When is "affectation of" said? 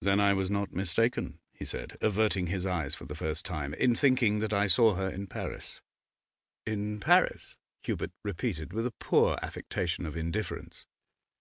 9.42-10.16